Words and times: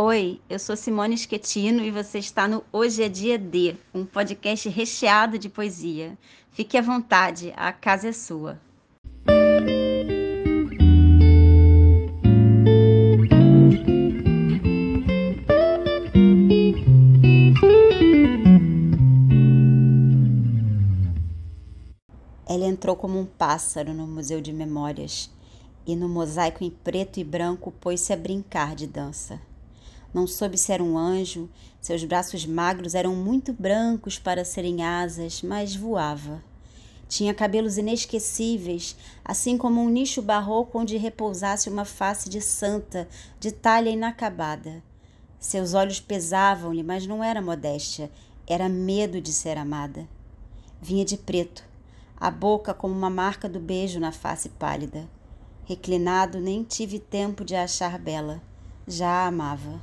Oi, 0.00 0.40
eu 0.48 0.60
sou 0.60 0.76
Simone 0.76 1.18
Schettino 1.18 1.82
e 1.82 1.90
você 1.90 2.20
está 2.20 2.46
no 2.46 2.62
Hoje 2.72 3.02
é 3.02 3.08
Dia 3.08 3.36
D, 3.36 3.74
um 3.92 4.06
podcast 4.06 4.68
recheado 4.68 5.36
de 5.36 5.48
poesia. 5.48 6.16
Fique 6.52 6.78
à 6.78 6.80
vontade, 6.80 7.52
a 7.56 7.72
casa 7.72 8.10
é 8.10 8.12
sua. 8.12 8.60
Ela 22.46 22.66
entrou 22.66 22.94
como 22.94 23.18
um 23.18 23.26
pássaro 23.26 23.92
no 23.92 24.06
Museu 24.06 24.40
de 24.40 24.52
Memórias 24.52 25.28
e 25.84 25.96
no 25.96 26.08
mosaico 26.08 26.62
em 26.62 26.70
preto 26.70 27.18
e 27.18 27.24
branco 27.24 27.72
pôs-se 27.80 28.12
a 28.12 28.16
brincar 28.16 28.76
de 28.76 28.86
dança. 28.86 29.47
Não 30.12 30.26
soube 30.26 30.56
se 30.56 30.72
era 30.72 30.82
um 30.82 30.96
anjo, 30.96 31.48
seus 31.80 32.02
braços 32.04 32.46
magros 32.46 32.94
eram 32.94 33.14
muito 33.14 33.52
brancos 33.52 34.18
para 34.18 34.44
serem 34.44 34.82
asas, 34.82 35.42
mas 35.42 35.76
voava. 35.76 36.42
Tinha 37.08 37.32
cabelos 37.32 37.78
inesquecíveis, 37.78 38.96
assim 39.24 39.56
como 39.56 39.80
um 39.80 39.88
nicho 39.88 40.20
barroco 40.20 40.78
onde 40.78 40.96
repousasse 40.96 41.70
uma 41.70 41.84
face 41.84 42.28
de 42.28 42.40
santa, 42.40 43.08
de 43.40 43.50
talha 43.50 43.90
inacabada. 43.90 44.82
Seus 45.38 45.72
olhos 45.72 46.00
pesavam-lhe, 46.00 46.82
mas 46.82 47.06
não 47.06 47.22
era 47.22 47.40
modéstia, 47.40 48.10
era 48.46 48.68
medo 48.68 49.20
de 49.20 49.32
ser 49.32 49.56
amada. 49.56 50.08
Vinha 50.80 51.04
de 51.04 51.16
preto, 51.16 51.64
a 52.16 52.30
boca 52.30 52.74
como 52.74 52.94
uma 52.94 53.10
marca 53.10 53.48
do 53.48 53.60
beijo 53.60 54.00
na 54.00 54.12
face 54.12 54.48
pálida. 54.48 55.08
Reclinado, 55.64 56.40
nem 56.40 56.64
tive 56.64 56.98
tempo 56.98 57.44
de 57.44 57.54
a 57.54 57.64
achar 57.64 57.98
bela. 57.98 58.40
Já 58.86 59.08
a 59.08 59.26
amava. 59.26 59.80